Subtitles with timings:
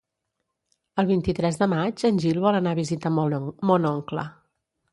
[1.01, 4.27] El vint-i-tres de maig en Gil vol anar a visitar mon oncle.